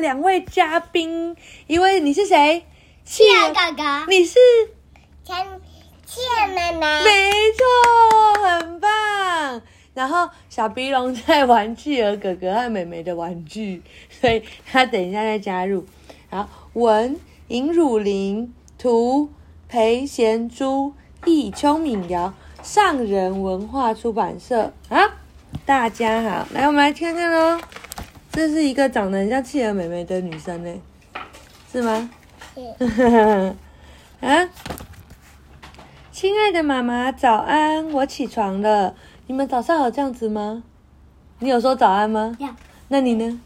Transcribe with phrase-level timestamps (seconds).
[0.00, 2.64] 两位嘉宾，一位你是谁？
[3.04, 4.38] 企鹅哥哥，你是？
[5.22, 5.36] 千
[6.06, 9.60] 企鹅妹妹，没错，很棒。
[9.92, 15.84] 然后小鼻龙在玩企鹅哥哥和妹妹的玩具，所以他等一下再加入。
[16.30, 19.28] 好，文尹汝霖，图
[19.68, 20.94] 裴贤珠，
[21.26, 22.32] 易邱敏瑶，
[22.62, 24.72] 上人文化出版社。
[24.88, 24.96] 好，
[25.66, 27.60] 大家好，来我们来看看喽。
[28.32, 30.80] 这是一个长得很像企鹅妹妹的女生呢，
[31.70, 32.10] 是吗？
[32.54, 33.54] 是
[34.26, 34.48] 啊，
[36.10, 37.92] 亲爱的妈妈，早安！
[37.92, 38.94] 我起床了。
[39.26, 40.62] 你们早上有这样子吗？
[41.40, 42.34] 你有说早安吗？
[42.40, 42.48] 有，
[42.88, 43.38] 那你呢？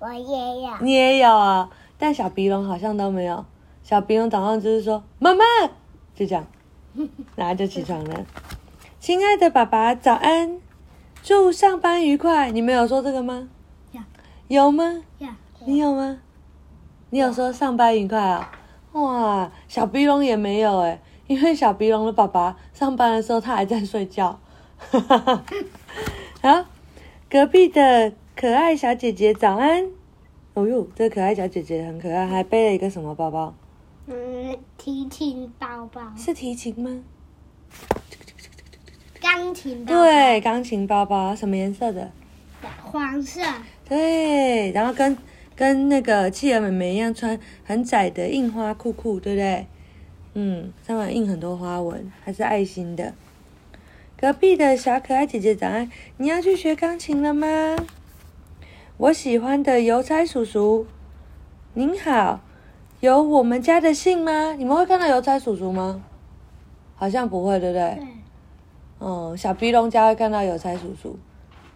[0.00, 0.70] 我也有。
[0.80, 3.46] 你也有啊，但小鼻龙好像都没有。
[3.84, 5.44] 小鼻龙早上就是说妈妈，
[6.16, 6.44] 就这样，
[7.36, 8.26] 然后就起床了。
[8.98, 10.58] 亲爱的爸爸，早安！
[11.22, 12.50] 祝上班愉快。
[12.50, 13.48] 你们有说这个吗？
[14.48, 15.02] 有，有吗？
[15.18, 15.28] 有。
[15.66, 16.18] 你有吗？
[17.10, 18.50] 你有说上班愉快啊？
[18.92, 24.38] 哇，小鼻龙也没有哎，因为小鼻龙的爸爸上班的时候他还在睡觉。
[26.42, 26.66] 好，
[27.30, 29.88] 隔壁的可爱小姐姐早安。
[30.54, 33.54] 哦呦，这可爱小姐姐很可爱，还背了一个什么包包？
[34.06, 37.02] 嗯，提琴包包，是提琴吗？
[39.20, 42.12] 钢琴包包，对，钢琴包包，什么颜色的？
[42.82, 43.40] 黄色，
[43.88, 45.16] 对，然后跟
[45.54, 49.66] 跟那个企鹅妹妹一样穿很窄的印花裤裤，对不对？
[50.34, 53.14] 嗯，上面印很多花纹，还是爱心的。
[54.16, 57.76] 隔壁的小可爱姐姐早安，你要去学钢琴了吗？
[58.96, 60.86] 我喜欢的邮差叔叔，
[61.74, 62.40] 您好，
[63.00, 64.54] 有我们家的信吗？
[64.54, 66.02] 你们会看到邮差叔叔吗？
[66.96, 67.94] 好像不会，对不对？
[67.96, 68.06] 对，
[69.00, 71.18] 嗯，小鼻龙家会看到邮差叔叔，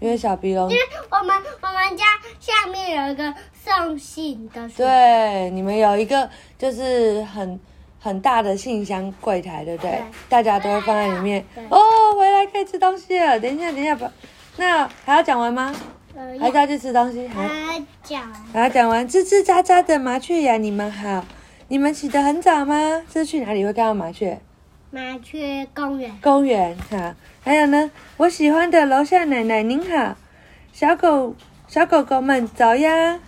[0.00, 2.04] 因为小鼻龙因为我们我们家
[2.38, 6.28] 下面有一个送信的书，对，你们有一个
[6.58, 7.60] 就是很
[8.00, 9.90] 很大的信箱柜台，对不对？
[9.90, 11.44] 对大家都会放在里面。
[11.68, 11.78] 哦，
[12.16, 13.38] 回来可以吃东西了。
[13.38, 14.10] 等一下，等一下，把
[14.56, 15.74] 那还要讲完吗？
[16.16, 17.28] 呃，还是要去吃东西？
[17.28, 19.06] 还他讲，还要讲完？
[19.08, 21.24] 吱吱喳喳的麻雀呀，你们好。
[21.68, 23.02] 你们起得很早吗？
[23.08, 24.40] 这是去哪里会看到麻雀？
[24.92, 27.14] 麻雀公园，公园哈。
[27.42, 30.16] 还有呢，我喜欢的楼下奶奶您好，
[30.72, 31.36] 小狗
[31.68, 33.20] 小狗狗们早呀。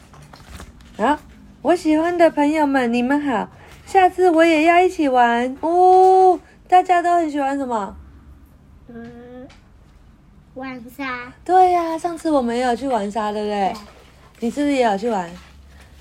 [0.97, 1.21] 好，
[1.62, 3.49] 我喜欢的朋友们你们好，
[3.87, 6.41] 下次我也要一起玩哦。
[6.67, 7.97] 大家都很喜欢什么？
[8.89, 9.47] 嗯，
[10.55, 13.72] 玩沙，对呀、上次我们也有去玩沙，对不对？
[14.41, 15.31] 你是不是也有去玩？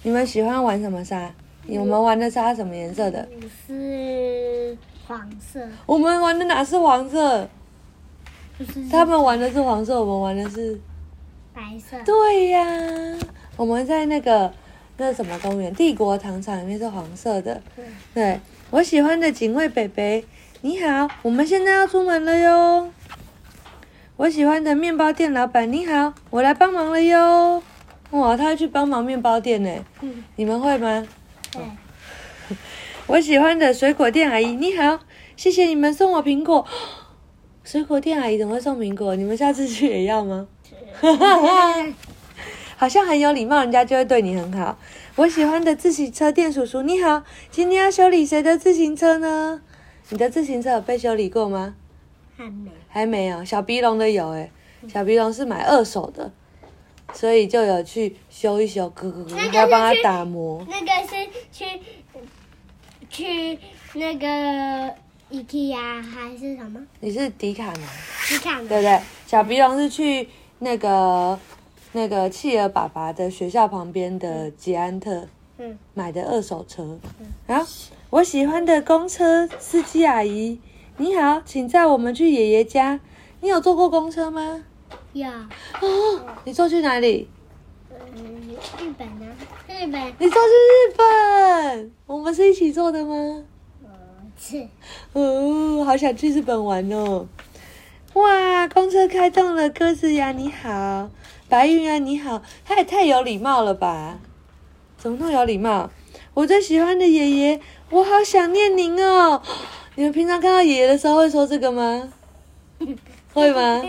[0.02, 1.32] 你们喜欢玩什么沙？
[1.68, 3.30] 我们玩的沙什么颜色的？
[3.68, 4.76] 是
[5.12, 7.50] 黄色，我们玩的哪是黄色？
[8.58, 10.80] 就是他们玩的是黄色，我们玩的是
[11.54, 12.66] 白色，对呀，
[13.58, 14.54] 我们在那个
[14.96, 17.62] 那什么公园，帝国糖厂里面是黄色的。
[17.76, 18.40] 对对，
[18.70, 20.24] 我喜欢的警卫北北，
[20.62, 22.90] 你好，我们现在要出门了哟。
[24.16, 27.62] 我喜欢的面包店老板，你好，我来帮忙了哟。
[28.12, 29.70] 哇，他要去帮忙面包店呢，
[30.00, 31.06] 嗯，你们会吗？
[31.52, 31.62] 对，
[33.12, 35.02] 我喜欢的水果店阿姨，你好，
[35.36, 36.66] 谢谢你们送我苹果。
[37.62, 39.18] 水果店阿姨怎么会送苹果？
[39.18, 40.48] 你们下次去也要吗？
[42.78, 44.78] 好像很有礼貌，人家就会对你很好。
[45.18, 49.62] 我喜欢的自行车店叔叔，你好，今天要修理谁的自行车呢？
[50.08, 51.76] 你的自行车有被修理过吗？
[52.38, 54.50] 还没，还没有，小鼻龙的有诶，
[54.88, 56.32] 小鼻龙是买二手的，
[57.12, 60.66] 所以就有去修一修，咯咯咯，那个还要帮他打磨。
[60.70, 61.66] 那个是去
[63.12, 63.60] 去
[63.94, 64.28] 那个
[65.30, 66.82] IKEA 还是什么？
[67.02, 67.84] 你是迪卡侬，
[68.30, 69.02] 迪卡侬对不对？
[69.28, 70.30] 小鼻龙是去
[70.60, 71.38] 那个
[71.92, 75.28] 那个企鹅爸爸的学校旁边的捷安特
[75.58, 76.98] 嗯，买的二手车。
[77.46, 77.68] 然后，
[78.10, 80.58] 我喜欢的公车司机阿姨，
[80.96, 83.02] 你好，请载我们去爷爷家。
[83.41, 84.64] 你有坐过公车吗？
[85.12, 87.28] 有，哦，你坐去哪里？
[88.16, 89.26] 嗯，日本呢？
[89.68, 91.06] 日本，你坐去日本？
[92.52, 93.46] 一起做的吗？
[93.82, 93.90] 嗯，
[94.38, 94.68] 是，
[95.14, 97.26] 哦，好想去日本玩哦！
[98.16, 101.09] 哇，公车开动了，鸽子呀你好，
[101.48, 104.20] 白云啊你好，他也太有礼貌了吧？
[104.98, 105.90] 怎么那么有礼貌？
[106.34, 109.42] 我最喜欢的爷爷，我好想念您哦！
[109.96, 112.12] 你们平常看到爷爷的时候会说这个吗？
[113.34, 113.82] 会吗？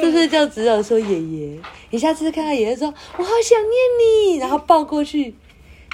[0.00, 1.60] 是不是就只有说爷爷？
[1.90, 2.86] 你下次看到爷爷说
[3.18, 5.34] “我好想念你”，然后抱过去，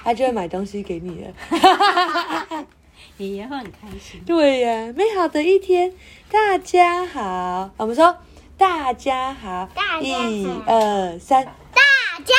[0.05, 1.33] 他就会买东西给你了，
[3.17, 4.23] 你也会很开心。
[4.27, 5.95] 对呀，美好的一天，
[6.31, 7.71] 大家好。
[7.79, 8.15] 我们说，
[8.59, 9.67] 大家好，
[10.03, 10.13] 一
[10.67, 11.57] 二三，大家
[12.13, 12.35] 好，大家，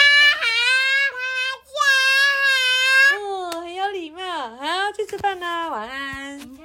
[3.51, 4.21] 哇，很有礼貌。
[4.21, 6.64] 好，去吃饭啦，晚安。